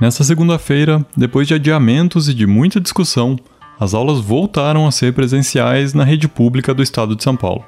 Nesta 0.00 0.22
segunda-feira, 0.22 1.04
depois 1.16 1.48
de 1.48 1.54
adiamentos 1.54 2.28
e 2.28 2.34
de 2.34 2.46
muita 2.46 2.80
discussão, 2.80 3.36
as 3.80 3.94
aulas 3.94 4.20
voltaram 4.20 4.86
a 4.86 4.92
ser 4.92 5.12
presenciais 5.12 5.92
na 5.92 6.04
rede 6.04 6.28
pública 6.28 6.72
do 6.72 6.84
estado 6.84 7.16
de 7.16 7.24
São 7.24 7.34
Paulo. 7.34 7.64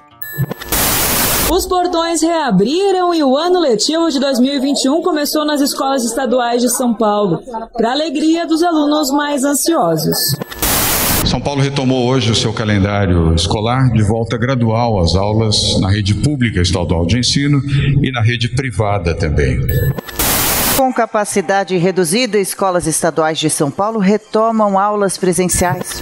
Os 1.51 1.67
portões 1.67 2.23
reabriram 2.23 3.13
e 3.13 3.25
o 3.25 3.37
ano 3.37 3.59
letivo 3.59 4.09
de 4.09 4.21
2021 4.21 5.03
começou 5.03 5.45
nas 5.45 5.61
escolas 5.61 6.05
estaduais 6.05 6.63
de 6.63 6.69
São 6.69 6.95
Paulo, 6.95 7.43
para 7.77 7.91
alegria 7.91 8.47
dos 8.47 8.63
alunos 8.63 9.11
mais 9.11 9.43
ansiosos. 9.45 10.17
São 11.27 11.41
Paulo 11.41 11.61
retomou 11.61 12.09
hoje 12.09 12.31
o 12.31 12.35
seu 12.35 12.53
calendário 12.53 13.35
escolar 13.35 13.93
de 13.93 14.03
volta 14.05 14.39
gradual 14.39 15.01
às 15.01 15.17
aulas 15.17 15.79
na 15.81 15.91
rede 15.91 16.15
pública 16.15 16.61
estadual 16.61 17.05
de 17.05 17.19
ensino 17.19 17.61
e 18.01 18.13
na 18.13 18.23
rede 18.23 18.49
privada 18.49 19.15
também. 19.15 19.59
Com 20.81 20.91
capacidade 20.95 21.77
reduzida, 21.77 22.39
escolas 22.39 22.87
estaduais 22.87 23.39
de 23.39 23.51
São 23.51 23.71
Paulo 23.71 23.99
retomam 23.99 24.79
aulas 24.79 25.19
presenciais. 25.19 26.01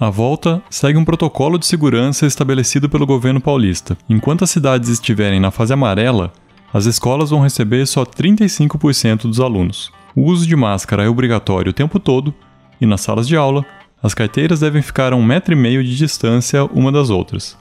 A 0.00 0.10
volta 0.10 0.60
segue 0.68 0.98
um 0.98 1.04
protocolo 1.04 1.56
de 1.56 1.66
segurança 1.66 2.26
estabelecido 2.26 2.90
pelo 2.90 3.06
governo 3.06 3.40
paulista. 3.40 3.96
Enquanto 4.10 4.42
as 4.42 4.50
cidades 4.50 4.88
estiverem 4.88 5.38
na 5.38 5.52
fase 5.52 5.72
amarela, 5.72 6.32
as 6.74 6.86
escolas 6.86 7.30
vão 7.30 7.40
receber 7.40 7.86
só 7.86 8.04
35% 8.04 9.28
dos 9.28 9.38
alunos. 9.38 9.92
O 10.16 10.22
uso 10.22 10.44
de 10.44 10.56
máscara 10.56 11.04
é 11.04 11.08
obrigatório 11.08 11.70
o 11.70 11.72
tempo 11.72 12.00
todo 12.00 12.34
e 12.80 12.84
nas 12.84 13.02
salas 13.02 13.28
de 13.28 13.36
aula, 13.36 13.64
as 14.02 14.12
carteiras 14.12 14.58
devem 14.58 14.82
ficar 14.82 15.12
a 15.12 15.16
um 15.16 15.24
metro 15.24 15.54
e 15.54 15.56
meio 15.56 15.84
de 15.84 15.96
distância 15.96 16.64
uma 16.64 16.90
das 16.90 17.10
outras. 17.10 17.56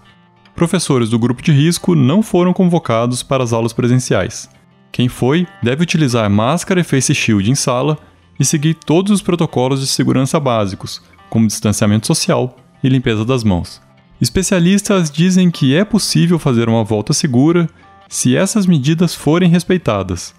Professores 0.55 1.09
do 1.11 1.19
grupo 1.19 1.43
de 1.43 1.51
risco 1.51 1.93
não 1.93 2.23
foram 2.23 2.53
convocados 2.53 3.21
para 3.21 3.43
as 3.43 3.53
aulas 3.53 3.71
presenciais. 3.71 4.49
Quem 4.91 5.07
foi 5.07 5.47
deve 5.63 5.83
utilizar 5.83 6.29
máscara 6.29 6.81
e 6.81 6.83
face 6.83 7.15
shield 7.15 7.49
em 7.49 7.55
sala 7.55 7.97
e 8.39 8.45
seguir 8.45 8.73
todos 8.73 9.11
os 9.11 9.21
protocolos 9.21 9.79
de 9.79 9.87
segurança 9.87 10.39
básicos, 10.39 11.01
como 11.29 11.47
distanciamento 11.47 12.07
social 12.07 12.57
e 12.83 12.89
limpeza 12.89 13.23
das 13.23 13.43
mãos. 13.43 13.81
Especialistas 14.19 15.09
dizem 15.09 15.49
que 15.49 15.75
é 15.75 15.83
possível 15.83 16.37
fazer 16.37 16.67
uma 16.67 16.83
volta 16.83 17.13
segura 17.13 17.69
se 18.09 18.35
essas 18.35 18.65
medidas 18.65 19.15
forem 19.15 19.49
respeitadas, 19.49 20.35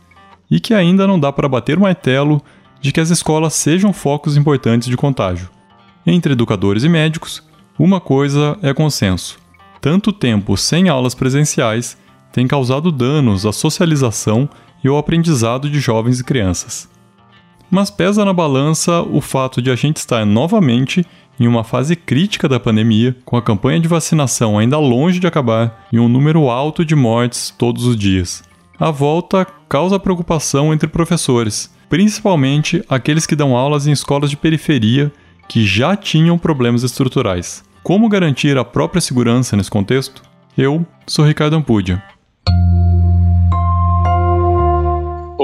e 0.50 0.60
que 0.60 0.74
ainda 0.74 1.06
não 1.06 1.18
dá 1.18 1.32
para 1.32 1.48
bater 1.48 1.78
o 1.78 1.80
martelo 1.80 2.42
de 2.80 2.92
que 2.92 3.00
as 3.00 3.10
escolas 3.10 3.54
sejam 3.54 3.92
focos 3.92 4.36
importantes 4.36 4.88
de 4.88 4.96
contágio. 4.96 5.48
Entre 6.06 6.32
educadores 6.32 6.84
e 6.84 6.88
médicos, 6.88 7.42
uma 7.78 8.00
coisa 8.00 8.58
é 8.60 8.74
consenso: 8.74 9.38
tanto 9.80 10.12
tempo 10.12 10.56
sem 10.56 10.88
aulas 10.88 11.14
presenciais 11.14 11.96
tem 12.32 12.46
causado 12.46 12.90
danos 12.90 13.44
à 13.44 13.52
socialização 13.52 14.48
e 14.82 14.88
ao 14.88 14.96
aprendizado 14.96 15.70
de 15.70 15.78
jovens 15.78 16.18
e 16.18 16.24
crianças. 16.24 16.88
Mas 17.70 17.90
pesa 17.90 18.24
na 18.24 18.32
balança 18.32 19.02
o 19.02 19.20
fato 19.20 19.62
de 19.62 19.70
a 19.70 19.76
gente 19.76 19.96
estar 19.96 20.26
novamente 20.26 21.06
em 21.38 21.46
uma 21.46 21.64
fase 21.64 21.96
crítica 21.96 22.48
da 22.48 22.60
pandemia, 22.60 23.16
com 23.24 23.36
a 23.36 23.42
campanha 23.42 23.80
de 23.80 23.88
vacinação 23.88 24.58
ainda 24.58 24.78
longe 24.78 25.18
de 25.18 25.26
acabar 25.26 25.86
e 25.92 25.98
um 25.98 26.08
número 26.08 26.50
alto 26.50 26.84
de 26.84 26.94
mortes 26.94 27.54
todos 27.56 27.84
os 27.84 27.96
dias. 27.96 28.42
A 28.78 28.90
volta 28.90 29.46
causa 29.68 29.98
preocupação 29.98 30.72
entre 30.72 30.88
professores, 30.88 31.72
principalmente 31.88 32.84
aqueles 32.88 33.26
que 33.26 33.36
dão 33.36 33.56
aulas 33.56 33.86
em 33.86 33.92
escolas 33.92 34.30
de 34.30 34.36
periferia 34.36 35.12
que 35.48 35.64
já 35.64 35.96
tinham 35.96 36.38
problemas 36.38 36.82
estruturais. 36.82 37.64
Como 37.82 38.08
garantir 38.08 38.56
a 38.56 38.64
própria 38.64 39.00
segurança 39.00 39.56
nesse 39.56 39.70
contexto? 39.70 40.22
Eu 40.56 40.86
sou 41.06 41.24
Ricardo 41.24 41.56
Ampudia. 41.56 42.02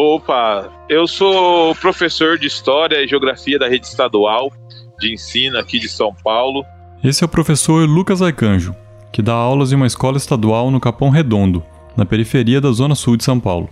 Opa, 0.00 0.70
eu 0.88 1.08
sou 1.08 1.74
professor 1.74 2.38
de 2.38 2.46
História 2.46 3.02
e 3.02 3.08
Geografia 3.08 3.58
da 3.58 3.68
rede 3.68 3.84
estadual 3.84 4.52
de 4.96 5.12
ensino 5.12 5.58
aqui 5.58 5.80
de 5.80 5.88
São 5.88 6.14
Paulo. 6.14 6.64
Esse 7.02 7.24
é 7.24 7.26
o 7.26 7.28
professor 7.28 7.84
Lucas 7.84 8.22
Arcanjo, 8.22 8.76
que 9.12 9.20
dá 9.20 9.32
aulas 9.34 9.72
em 9.72 9.74
uma 9.74 9.88
escola 9.88 10.16
estadual 10.16 10.70
no 10.70 10.78
Capão 10.78 11.10
Redondo, 11.10 11.64
na 11.96 12.06
periferia 12.06 12.60
da 12.60 12.70
Zona 12.70 12.94
Sul 12.94 13.16
de 13.16 13.24
São 13.24 13.40
Paulo. 13.40 13.68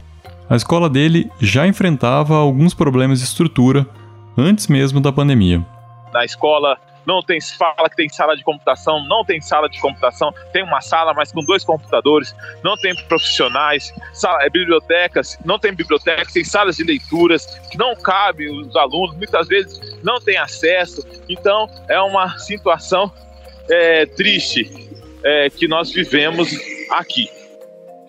A 0.51 0.57
escola 0.57 0.91
dele 0.91 1.31
já 1.41 1.65
enfrentava 1.65 2.35
alguns 2.35 2.75
problemas 2.75 3.21
de 3.21 3.25
estrutura 3.25 3.87
antes 4.37 4.67
mesmo 4.67 5.01
da 5.01 5.13
pandemia. 5.13 5.65
Na 6.13 6.25
escola 6.25 6.77
não 7.07 7.23
tem 7.23 7.41
fala 7.41 7.89
que 7.89 7.97
tem 7.97 8.09
sala 8.09 8.37
de 8.37 8.43
computação, 8.43 9.07
não 9.07 9.25
tem 9.25 9.41
sala 9.41 9.69
de 9.69 9.81
computação, 9.81 10.35
tem 10.53 10.63
uma 10.63 10.81
sala, 10.81 11.15
mas 11.15 11.33
com 11.33 11.45
dois 11.45 11.65
computadores, 11.65 12.35
não 12.65 12.77
tem 12.77 12.95
profissionais, 13.07 13.93
sala, 14.13 14.43
é, 14.43 14.51
bibliotecas, 14.51 15.39
não 15.45 15.59
tem 15.59 15.73
bibliotecas, 15.73 16.33
tem 16.33 16.45
salas 16.45 16.77
de 16.77 16.85
leituras 16.85 17.47
não 17.77 17.95
cabe 17.95 18.49
os 18.49 18.75
alunos, 18.75 19.17
muitas 19.17 19.47
vezes 19.47 19.81
não 20.03 20.21
tem 20.21 20.37
acesso. 20.37 21.07
Então 21.29 21.69
é 21.89 22.01
uma 22.01 22.39
situação 22.39 23.13
é, 23.69 24.07
triste 24.07 24.89
é, 25.23 25.51
que 25.51 25.69
nós 25.69 25.93
vivemos 25.93 26.49
aqui. 26.91 27.29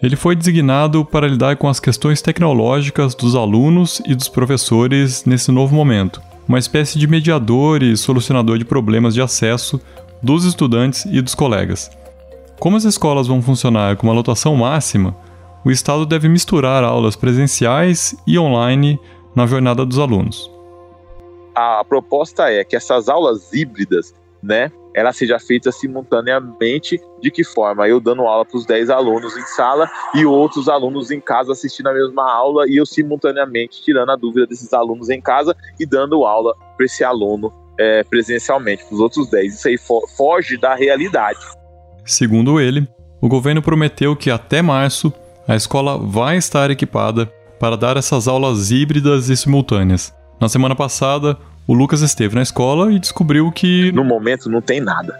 Ele 0.01 0.15
foi 0.15 0.35
designado 0.35 1.03
para 1.03 1.27
lidar 1.27 1.57
com 1.57 1.67
as 1.67 1.79
questões 1.79 2.21
tecnológicas 2.21 3.15
dos 3.15 3.35
alunos 3.35 3.99
e 4.05 4.13
dos 4.13 4.29
professores 4.29 5.25
nesse 5.25 5.51
novo 5.51 5.75
momento 5.75 6.21
uma 6.47 6.59
espécie 6.59 6.97
de 6.97 7.07
mediador 7.07 7.83
e 7.83 7.95
solucionador 7.97 8.57
de 8.57 8.65
problemas 8.65 9.13
de 9.13 9.21
acesso 9.21 9.81
dos 10.21 10.45
estudantes 10.45 11.05
e 11.05 11.21
dos 11.21 11.35
colegas. 11.35 11.91
Como 12.59 12.77
as 12.77 12.85
escolas 12.85 13.27
vão 13.27 13.41
funcionar 13.41 13.97
com 13.97 14.07
uma 14.07 14.13
lotação 14.13 14.55
máxima, 14.55 15.15
o 15.63 15.69
Estado 15.69 16.05
deve 16.05 16.29
misturar 16.29 16.83
aulas 16.83 17.15
presenciais 17.15 18.15
e 18.25 18.39
online 18.39 18.99
na 19.35 19.45
jornada 19.45 19.85
dos 19.85 19.99
alunos. 19.99 20.49
A 21.53 21.83
proposta 21.83 22.49
é 22.49 22.63
que 22.63 22.75
essas 22.75 23.09
aulas 23.09 23.51
híbridas, 23.51 24.13
né, 24.41 24.71
ela 24.93 25.13
seja 25.13 25.39
feita 25.39 25.71
simultaneamente. 25.71 26.99
De 27.21 27.29
que 27.29 27.43
forma? 27.43 27.87
Eu 27.87 27.99
dando 27.99 28.23
aula 28.23 28.43
para 28.43 28.57
os 28.57 28.65
10 28.65 28.89
alunos 28.89 29.37
em 29.37 29.43
sala 29.43 29.89
e 30.15 30.25
outros 30.25 30.67
alunos 30.67 31.11
em 31.11 31.21
casa 31.21 31.51
assistindo 31.51 31.87
a 31.87 31.93
mesma 31.93 32.31
aula 32.31 32.67
e 32.67 32.77
eu 32.77 32.85
simultaneamente 32.85 33.83
tirando 33.83 34.11
a 34.11 34.15
dúvida 34.15 34.47
desses 34.47 34.73
alunos 34.73 35.09
em 35.09 35.21
casa 35.21 35.55
e 35.79 35.85
dando 35.85 36.25
aula 36.25 36.55
para 36.75 36.85
esse 36.85 37.03
aluno 37.03 37.53
é, 37.79 38.03
presencialmente, 38.03 38.83
para 38.85 38.95
os 38.95 38.99
outros 38.99 39.29
10. 39.29 39.55
Isso 39.55 39.67
aí 39.67 39.77
fo 39.77 40.01
foge 40.17 40.57
da 40.57 40.73
realidade. 40.73 41.39
Segundo 42.03 42.59
ele, 42.59 42.87
o 43.21 43.27
governo 43.27 43.61
prometeu 43.61 44.15
que 44.15 44.31
até 44.31 44.61
março 44.61 45.13
a 45.47 45.55
escola 45.55 45.97
vai 45.97 46.37
estar 46.37 46.71
equipada 46.71 47.31
para 47.59 47.77
dar 47.77 47.97
essas 47.97 48.27
aulas 48.27 48.71
híbridas 48.71 49.29
e 49.29 49.37
simultâneas. 49.37 50.13
Na 50.39 50.49
semana 50.49 50.75
passada, 50.75 51.37
o 51.67 51.73
Lucas 51.73 52.01
esteve 52.01 52.33
na 52.33 52.41
escola 52.41 52.91
e 52.93 52.97
descobriu 52.97 53.51
que. 53.51 53.91
No 53.91 54.03
momento 54.03 54.49
não 54.49 54.61
tem 54.61 54.79
nada. 54.79 55.19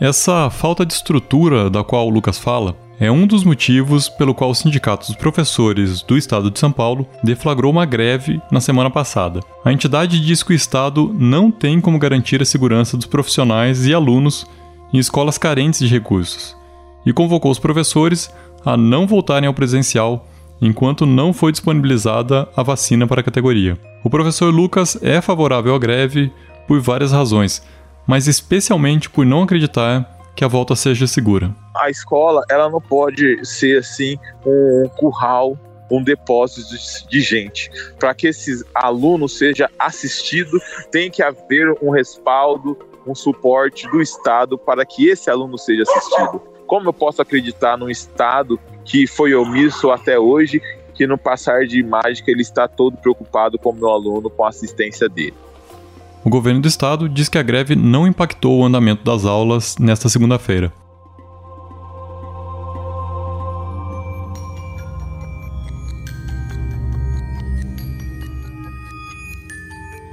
Essa 0.00 0.48
falta 0.48 0.86
de 0.86 0.92
estrutura 0.92 1.68
da 1.68 1.82
qual 1.82 2.06
o 2.06 2.10
Lucas 2.10 2.38
fala 2.38 2.76
é 3.00 3.10
um 3.10 3.26
dos 3.26 3.42
motivos 3.42 4.08
pelo 4.08 4.34
qual 4.34 4.50
o 4.50 4.54
Sindicato 4.54 5.06
dos 5.06 5.16
Professores 5.16 6.02
do 6.02 6.16
Estado 6.16 6.50
de 6.50 6.58
São 6.58 6.70
Paulo 6.70 7.06
deflagrou 7.22 7.72
uma 7.72 7.84
greve 7.84 8.40
na 8.50 8.60
semana 8.60 8.90
passada. 8.90 9.40
A 9.64 9.72
entidade 9.72 10.20
diz 10.20 10.42
que 10.42 10.52
o 10.52 10.54
Estado 10.54 11.12
não 11.18 11.50
tem 11.50 11.80
como 11.80 11.98
garantir 11.98 12.40
a 12.40 12.44
segurança 12.44 12.96
dos 12.96 13.06
profissionais 13.06 13.86
e 13.86 13.94
alunos 13.94 14.46
em 14.92 14.98
escolas 14.98 15.36
carentes 15.36 15.80
de 15.80 15.86
recursos 15.86 16.56
e 17.04 17.12
convocou 17.12 17.50
os 17.50 17.58
professores 17.58 18.32
a 18.64 18.76
não 18.76 19.06
voltarem 19.06 19.48
ao 19.48 19.54
presencial 19.54 20.28
enquanto 20.60 21.04
não 21.04 21.32
foi 21.32 21.50
disponibilizada 21.50 22.48
a 22.56 22.62
vacina 22.62 23.06
para 23.06 23.20
a 23.20 23.24
categoria. 23.24 23.76
O 24.04 24.10
professor 24.10 24.52
Lucas 24.52 24.98
é 25.00 25.20
favorável 25.20 25.74
à 25.74 25.78
greve 25.78 26.32
por 26.66 26.80
várias 26.80 27.12
razões, 27.12 27.62
mas 28.04 28.26
especialmente 28.26 29.08
por 29.08 29.24
não 29.24 29.44
acreditar 29.44 30.18
que 30.34 30.44
a 30.44 30.48
volta 30.48 30.74
seja 30.74 31.06
segura. 31.06 31.54
A 31.76 31.88
escola, 31.88 32.42
ela 32.50 32.68
não 32.68 32.80
pode 32.80 33.44
ser 33.44 33.78
assim 33.78 34.18
um 34.44 34.88
curral, 34.96 35.56
um 35.88 36.02
depósito 36.02 36.74
de 37.08 37.20
gente. 37.20 37.70
Para 38.00 38.12
que 38.12 38.26
esses 38.26 38.64
alunos 38.74 39.38
seja 39.38 39.70
assistido, 39.78 40.60
tem 40.90 41.08
que 41.08 41.22
haver 41.22 41.72
um 41.80 41.90
respaldo, 41.90 42.76
um 43.06 43.14
suporte 43.14 43.88
do 43.88 44.02
Estado 44.02 44.58
para 44.58 44.84
que 44.84 45.08
esse 45.08 45.30
aluno 45.30 45.56
seja 45.56 45.82
assistido. 45.82 46.42
Como 46.66 46.88
eu 46.88 46.92
posso 46.92 47.22
acreditar 47.22 47.76
num 47.76 47.90
Estado 47.90 48.58
que 48.84 49.06
foi 49.06 49.32
omisso 49.34 49.92
até 49.92 50.18
hoje, 50.18 50.60
que 50.94 51.06
no 51.06 51.18
passar 51.18 51.66
de 51.66 51.82
mágica 51.82 52.30
ele 52.30 52.42
está 52.42 52.68
todo 52.68 52.96
preocupado 52.96 53.58
com 53.58 53.70
o 53.70 53.74
meu 53.74 53.88
aluno, 53.88 54.30
com 54.30 54.44
a 54.44 54.48
assistência 54.48 55.08
dele? 55.08 55.34
O 56.24 56.30
governo 56.30 56.60
do 56.60 56.68
estado 56.68 57.08
diz 57.08 57.28
que 57.28 57.38
a 57.38 57.42
greve 57.42 57.74
não 57.74 58.06
impactou 58.06 58.60
o 58.60 58.64
andamento 58.64 59.04
das 59.04 59.24
aulas 59.24 59.76
nesta 59.78 60.08
segunda-feira. 60.08 60.72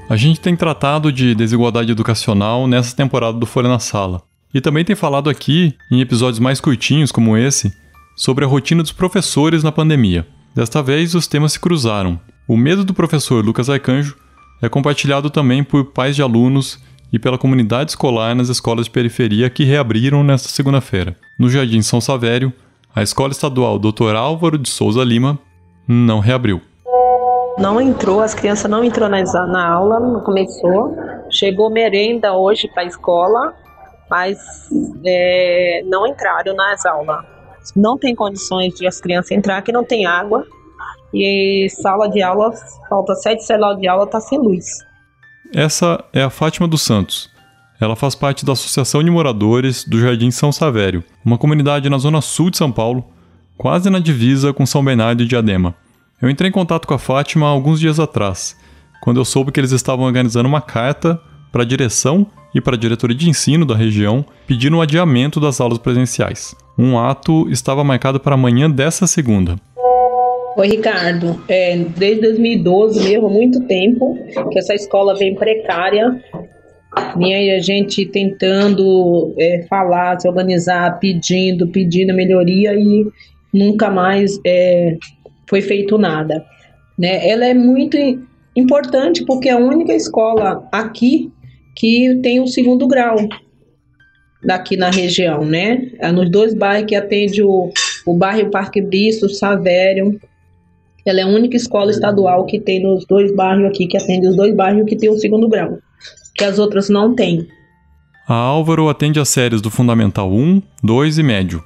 A 0.10 0.16
gente 0.16 0.40
tem 0.40 0.56
tratado 0.56 1.14
de 1.14 1.36
desigualdade 1.36 1.92
educacional 1.92 2.68
nessa 2.68 2.96
temporada 2.96 3.38
do 3.38 3.46
Folha 3.46 3.70
na 3.70 3.78
Sala. 3.78 4.24
E 4.52 4.60
também 4.60 4.84
tem 4.84 4.96
falado 4.96 5.30
aqui, 5.30 5.76
em 5.92 6.02
episódios 6.02 6.40
mais 6.40 6.60
curtinhos 6.60 7.12
como 7.12 7.38
esse, 7.38 7.72
sobre 8.18 8.44
a 8.44 8.48
rotina 8.48 8.82
dos 8.82 8.92
professores 8.92 9.62
na 9.64 9.72
pandemia. 9.72 10.26
Desta 10.56 10.82
vez, 10.82 11.16
os 11.16 11.28
temas 11.28 11.54
se 11.54 11.60
cruzaram. 11.60 12.20
O 12.48 12.58
medo 12.58 12.84
do 12.84 12.94
professor 12.94 13.46
Lucas 13.46 13.70
Arcanjo 13.70 14.16
é 14.62 14.68
compartilhado 14.68 15.30
também 15.30 15.64
por 15.64 15.86
pais 15.86 16.16
de 16.16 16.22
alunos 16.22 16.80
e 17.12 17.20
pela 17.20 17.38
comunidade 17.38 17.92
escolar 17.92 18.36
nas 18.36 18.50
escolas 18.50 18.86
de 18.86 18.92
periferia 18.92 19.50
que 19.50 19.64
reabriram 19.64 20.24
nesta 20.24 20.50
segunda-feira. 20.50 21.16
No 21.38 21.50
Jardim 21.50 21.82
São 21.82 22.02
Savério, 22.02 22.52
a 22.96 23.02
Escola 23.02 23.32
Estadual 23.32 23.80
Dr. 23.80 24.16
Álvaro 24.16 24.58
de 24.58 24.70
Souza 24.70 25.04
Lima 25.04 25.40
não 25.88 26.20
reabriu. 26.20 26.62
Não 27.58 27.80
entrou, 27.82 28.22
as 28.22 28.34
crianças 28.34 28.70
não 28.70 28.84
entrou 28.84 29.10
na, 29.10 29.22
na 29.48 29.68
aula, 29.68 30.00
não 30.00 30.22
começou. 30.22 30.96
Chegou 31.30 31.70
merenda 31.70 32.34
hoje 32.34 32.68
para 32.70 32.84
a 32.84 32.86
escola, 32.86 33.54
mas 34.10 34.38
é, 35.06 35.84
não 35.86 36.08
entraram 36.08 36.56
nas 36.56 36.86
aulas. 36.86 37.26
Não 37.76 37.98
tem 37.98 38.16
condições 38.16 38.74
de 38.74 38.88
as 38.88 39.00
crianças 39.00 39.32
entrar, 39.32 39.62
que 39.62 39.72
não 39.72 39.84
tem 39.84 40.06
água, 40.06 40.46
e 41.14 41.68
sala 41.70 42.08
de 42.08 42.22
aula, 42.22 42.52
falta 42.88 43.16
sete 43.16 43.44
salas 43.44 43.80
de 43.80 43.88
aula, 43.88 44.08
tá 44.08 44.20
sem 44.20 44.40
luz. 44.40 44.66
Essa 45.54 46.04
é 46.14 46.22
a 46.22 46.30
Fátima 46.30 46.68
dos 46.68 46.82
Santos. 46.82 47.30
Ela 47.82 47.96
faz 47.96 48.14
parte 48.14 48.46
da 48.46 48.54
Associação 48.54 49.04
de 49.04 49.10
Moradores 49.10 49.86
do 49.86 50.00
Jardim 50.00 50.32
São 50.32 50.52
Savério, 50.52 51.04
uma 51.26 51.38
comunidade 51.38 51.90
na 51.90 51.98
zona 51.98 52.22
sul 52.22 52.50
de 52.50 52.58
São 52.58 52.72
Paulo, 52.72 53.06
quase 53.58 53.90
na 53.90 54.00
divisa 54.00 54.54
com 54.54 54.66
São 54.66 54.84
Bernardo 54.84 55.24
e 55.24 55.26
Diadema. 55.26 55.76
Eu 56.22 56.30
entrei 56.30 56.50
em 56.50 56.54
contato 56.54 56.86
com 56.86 56.94
a 56.94 57.00
Fátima 57.00 57.48
alguns 57.48 57.80
dias 57.80 58.00
atrás, 58.00 58.56
quando 59.02 59.20
eu 59.20 59.26
soube 59.26 59.52
que 59.52 59.60
eles 59.60 59.72
estavam 59.72 60.06
organizando 60.06 60.50
uma 60.50 60.62
carta 60.62 61.20
para 61.52 61.64
a 61.64 61.66
direção 61.66 62.26
e 62.54 62.60
para 62.62 62.76
a 62.76 62.80
diretoria 62.80 63.16
de 63.16 63.30
ensino 63.30 63.66
da 63.66 63.76
região 63.76 64.26
pedindo 64.48 64.78
o 64.78 64.82
adiamento 64.82 65.40
das 65.40 65.62
aulas 65.62 65.78
presenciais. 65.78 66.56
Um 66.78 66.98
ato 66.98 67.50
estava 67.50 67.84
marcado 67.84 68.20
para 68.20 68.36
amanhã 68.36 68.70
dessa 68.70 69.06
segunda. 69.06 69.56
Oi, 70.58 70.68
Ricardo. 70.68 71.42
É, 71.48 71.78
desde 71.78 72.22
2012 72.22 73.04
mesmo, 73.04 73.28
há 73.28 73.30
muito 73.30 73.62
tempo, 73.62 74.18
que 74.52 74.60
essa 74.60 74.74
escola 74.74 75.16
vem 75.16 75.36
precária. 75.36 76.22
E 77.20 77.52
a 77.52 77.60
gente 77.60 78.06
tentando 78.06 79.34
é, 79.38 79.66
falar, 79.70 80.20
se 80.20 80.28
organizar, 80.28 81.00
pedindo, 81.00 81.68
pedindo 81.68 82.14
melhoria 82.14 82.74
e 82.74 83.06
nunca 83.54 83.90
mais 83.90 84.40
é, 84.46 84.98
foi 85.48 85.62
feito 85.62 85.98
nada. 85.98 86.44
Né? 86.98 87.30
Ela 87.30 87.46
é 87.46 87.54
muito 87.54 87.96
importante 88.56 89.24
porque 89.24 89.50
é 89.50 89.54
a 89.54 89.58
única 89.58 89.94
escola 89.94 90.68
aqui 90.72 91.32
que 91.80 92.20
tem 92.22 92.42
o 92.42 92.48
segundo 92.48 92.86
grau 92.88 93.18
daqui 94.44 94.76
na 94.76 94.92
região, 94.92 95.46
né? 95.46 95.90
É 95.98 96.12
nos 96.12 96.30
dois 96.30 96.54
bairros 96.54 96.88
que 96.88 96.96
atende 96.96 97.42
o, 97.42 97.72
o 98.06 98.14
bairro 98.14 98.52
Parque 98.52 98.82
Bristo, 98.82 99.30
Savério, 99.30 100.20
ela 101.06 101.22
é 101.22 101.24
a 101.24 101.28
única 101.28 101.56
escola 101.56 101.90
estadual 101.90 102.46
que 102.46 102.60
tem 102.60 102.84
nos 102.84 103.06
dois 103.06 103.34
bairros 103.34 103.66
aqui, 103.66 103.88
que 103.88 103.98
atende 103.98 104.28
os 104.28 104.36
dois 104.36 104.54
bairros 104.54 104.86
que 104.86 104.96
tem 104.96 105.10
o 105.10 105.18
segundo 105.18 105.48
grau, 105.48 105.80
que 106.36 106.44
as 106.44 106.60
outras 106.60 106.90
não 106.90 107.16
têm. 107.16 107.48
A 108.28 108.36
Álvaro 108.36 108.90
atende 108.90 109.20
as 109.20 109.30
séries 109.30 109.62
do 109.62 109.72
Fundamental 109.72 110.32
1, 110.32 110.62
2 110.84 111.18
e 111.18 111.24
Médio. 111.24 111.64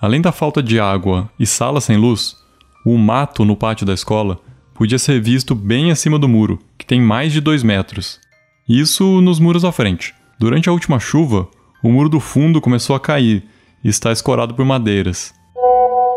Além 0.00 0.20
da 0.20 0.32
falta 0.32 0.62
de 0.62 0.78
água 0.78 1.30
e 1.38 1.46
sala 1.46 1.80
sem 1.80 1.96
luz, 1.96 2.36
o 2.84 2.98
mato 2.98 3.44
no 3.44 3.56
pátio 3.56 3.86
da 3.86 3.94
escola 3.94 4.38
podia 4.74 4.98
ser 4.98 5.20
visto 5.20 5.54
bem 5.54 5.90
acima 5.90 6.18
do 6.18 6.28
muro, 6.28 6.58
que 6.76 6.84
tem 6.84 7.00
mais 7.00 7.32
de 7.32 7.40
2 7.40 7.62
metros. 7.62 8.20
Isso 8.68 9.20
nos 9.20 9.38
muros 9.38 9.62
à 9.62 9.70
frente. 9.70 10.14
Durante 10.38 10.70
a 10.70 10.72
última 10.72 10.98
chuva, 10.98 11.46
o 11.82 11.90
muro 11.90 12.08
do 12.08 12.18
fundo 12.18 12.62
começou 12.62 12.96
a 12.96 13.00
cair 13.00 13.44
e 13.84 13.90
está 13.90 14.10
escorado 14.10 14.54
por 14.54 14.64
madeiras. 14.64 15.34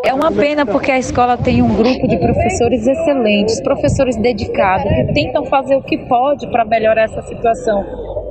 É 0.02 0.14
uma 0.14 0.32
pena 0.32 0.64
porque 0.64 0.90
a 0.90 0.98
escola 0.98 1.36
tem 1.36 1.60
um 1.60 1.76
grupo 1.76 2.08
de 2.08 2.16
professores 2.16 2.86
excelentes, 2.86 3.60
professores 3.60 4.16
dedicados, 4.16 4.90
que 4.90 5.12
tentam 5.12 5.44
fazer 5.44 5.76
o 5.76 5.82
que 5.82 5.98
pode 6.08 6.50
para 6.50 6.64
melhorar 6.64 7.02
essa 7.02 7.20
situação. 7.20 7.84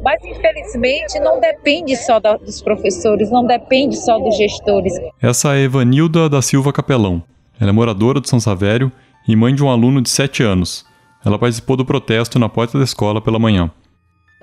Mas, 0.03 0.23
infelizmente, 0.25 1.19
não 1.19 1.39
depende 1.39 1.95
só 1.95 2.19
dos 2.19 2.59
professores, 2.63 3.29
não 3.29 3.45
depende 3.45 3.95
só 3.97 4.17
dos 4.17 4.35
gestores. 4.35 4.93
Essa 5.21 5.55
é 5.55 5.61
Evanilda 5.61 6.27
da 6.27 6.41
Silva 6.41 6.73
Capelão. 6.73 7.21
Ela 7.59 7.69
é 7.69 7.73
moradora 7.73 8.19
do 8.19 8.27
São 8.27 8.39
Savério 8.39 8.91
e 9.27 9.35
mãe 9.35 9.53
de 9.53 9.63
um 9.63 9.69
aluno 9.69 10.01
de 10.01 10.09
7 10.09 10.41
anos. 10.41 10.83
Ela 11.23 11.37
participou 11.37 11.77
do 11.77 11.85
protesto 11.85 12.39
na 12.39 12.49
porta 12.49 12.79
da 12.79 12.83
escola 12.83 13.21
pela 13.21 13.37
manhã. 13.37 13.69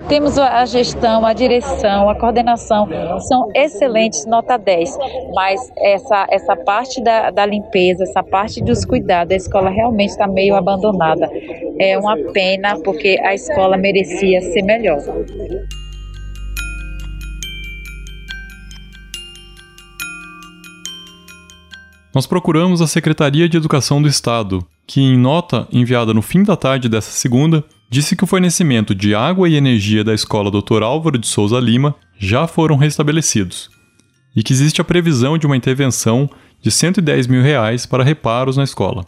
Temos 0.09 0.37
a 0.37 0.65
gestão, 0.65 1.25
a 1.25 1.31
direção, 1.31 2.09
a 2.09 2.19
coordenação, 2.19 2.87
são 3.21 3.49
excelentes, 3.55 4.25
nota 4.25 4.57
10. 4.57 4.97
Mas 5.33 5.71
essa, 5.77 6.27
essa 6.29 6.55
parte 6.55 7.01
da, 7.01 7.31
da 7.31 7.45
limpeza, 7.45 8.03
essa 8.03 8.21
parte 8.21 8.61
dos 8.61 8.83
cuidados, 8.83 9.33
a 9.33 9.37
escola 9.37 9.69
realmente 9.69 10.09
está 10.09 10.27
meio 10.27 10.53
abandonada. 10.55 11.29
É 11.79 11.97
uma 11.97 12.17
pena, 12.33 12.77
porque 12.81 13.17
a 13.23 13.33
escola 13.33 13.77
merecia 13.77 14.41
ser 14.41 14.61
melhor. 14.63 14.99
Nós 22.13 22.27
procuramos 22.27 22.81
a 22.81 22.87
Secretaria 22.87 23.49
de 23.49 23.57
Educação 23.57 24.01
do 24.01 24.07
Estado, 24.07 24.65
que, 24.85 25.01
em 25.01 25.17
nota 25.17 25.67
enviada 25.71 26.13
no 26.13 26.21
fim 26.21 26.43
da 26.43 26.55
tarde 26.55 26.87
dessa 26.87 27.11
segunda, 27.11 27.63
disse 27.89 28.15
que 28.15 28.23
o 28.23 28.27
fornecimento 28.27 28.93
de 28.93 29.13
água 29.13 29.47
e 29.47 29.55
energia 29.55 30.03
da 30.03 30.13
escola 30.13 30.51
Dr. 30.51 30.83
Álvaro 30.83 31.17
de 31.17 31.27
Souza 31.27 31.59
Lima 31.59 31.95
já 32.17 32.47
foram 32.47 32.75
restabelecidos 32.75 33.69
e 34.35 34.43
que 34.43 34.51
existe 34.51 34.81
a 34.81 34.83
previsão 34.83 35.37
de 35.37 35.45
uma 35.45 35.55
intervenção 35.55 36.29
de 36.61 36.69
110 36.69 37.27
mil 37.27 37.41
reais 37.41 37.85
para 37.85 38.03
reparos 38.03 38.57
na 38.57 38.63
escola. 38.63 39.05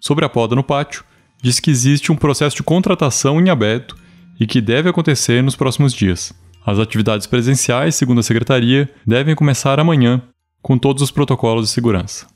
Sobre 0.00 0.24
a 0.24 0.28
poda 0.28 0.56
no 0.56 0.64
pátio, 0.64 1.04
disse 1.42 1.60
que 1.60 1.70
existe 1.70 2.10
um 2.10 2.16
processo 2.16 2.56
de 2.56 2.62
contratação 2.62 3.40
em 3.40 3.50
aberto 3.50 3.96
e 4.40 4.46
que 4.46 4.60
deve 4.60 4.88
acontecer 4.88 5.42
nos 5.42 5.56
próximos 5.56 5.92
dias. 5.92 6.32
As 6.64 6.78
atividades 6.78 7.26
presenciais, 7.26 7.96
segundo 7.96 8.20
a 8.20 8.22
secretaria, 8.22 8.88
devem 9.06 9.34
começar 9.34 9.78
amanhã, 9.78 10.22
com 10.62 10.78
todos 10.78 11.02
os 11.02 11.10
protocolos 11.10 11.66
de 11.66 11.72
segurança. 11.72 12.31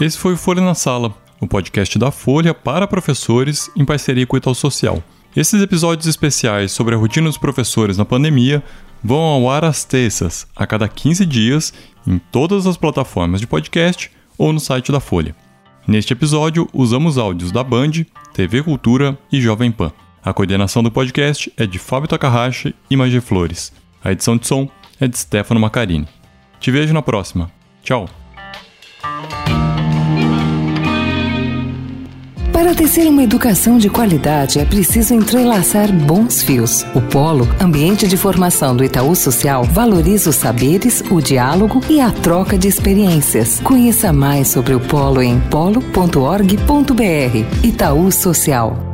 Esse 0.00 0.18
foi 0.18 0.34
o 0.34 0.36
Folha 0.36 0.60
na 0.60 0.74
Sala, 0.74 1.14
o 1.40 1.46
podcast 1.46 1.98
da 1.98 2.10
Folha 2.10 2.52
para 2.52 2.86
professores 2.86 3.70
em 3.76 3.84
parceria 3.84 4.26
com 4.26 4.34
o 4.34 4.38
Itaú 4.38 4.54
Social. 4.54 5.02
Esses 5.36 5.62
episódios 5.62 6.06
especiais 6.06 6.72
sobre 6.72 6.94
a 6.94 6.98
rotina 6.98 7.28
dos 7.28 7.38
professores 7.38 7.96
na 7.96 8.04
pandemia 8.04 8.62
vão 9.02 9.20
ao 9.20 9.48
ar 9.48 9.64
às 9.64 9.84
terças, 9.84 10.46
a 10.54 10.66
cada 10.66 10.88
15 10.88 11.24
dias, 11.24 11.72
em 12.06 12.18
todas 12.18 12.66
as 12.66 12.76
plataformas 12.76 13.40
de 13.40 13.46
podcast 13.46 14.10
ou 14.36 14.52
no 14.52 14.60
site 14.60 14.90
da 14.90 15.00
Folha. 15.00 15.34
Neste 15.86 16.12
episódio, 16.12 16.68
usamos 16.72 17.16
áudios 17.16 17.52
da 17.52 17.62
Band, 17.62 17.92
TV 18.32 18.62
Cultura 18.62 19.18
e 19.30 19.40
Jovem 19.40 19.70
Pan. 19.70 19.92
A 20.24 20.32
coordenação 20.32 20.82
do 20.82 20.90
podcast 20.90 21.52
é 21.56 21.66
de 21.66 21.78
Fábio 21.78 22.08
Takahashi 22.08 22.74
e 22.90 22.96
Magé 22.96 23.20
Flores. 23.20 23.72
A 24.02 24.10
edição 24.10 24.36
de 24.36 24.46
som 24.46 24.68
é 24.98 25.06
de 25.06 25.18
Stefano 25.18 25.60
Macarini. 25.60 26.08
Te 26.58 26.70
vejo 26.70 26.94
na 26.94 27.02
próxima. 27.02 27.50
Tchau! 27.82 28.23
Para 32.54 32.72
tecer 32.72 33.08
uma 33.08 33.24
educação 33.24 33.78
de 33.78 33.90
qualidade 33.90 34.60
é 34.60 34.64
preciso 34.64 35.12
entrelaçar 35.12 35.92
bons 35.92 36.40
fios. 36.40 36.86
O 36.94 37.00
Polo, 37.00 37.48
ambiente 37.60 38.06
de 38.06 38.16
formação 38.16 38.76
do 38.76 38.84
Itaú 38.84 39.16
Social, 39.16 39.64
valoriza 39.64 40.30
os 40.30 40.36
saberes, 40.36 41.02
o 41.10 41.20
diálogo 41.20 41.80
e 41.90 42.00
a 42.00 42.12
troca 42.12 42.56
de 42.56 42.68
experiências. 42.68 43.58
Conheça 43.58 44.12
mais 44.12 44.46
sobre 44.46 44.72
o 44.72 44.78
Polo 44.78 45.20
em 45.20 45.40
polo.org.br. 45.40 46.54
Itaú 47.64 48.12
Social. 48.12 48.93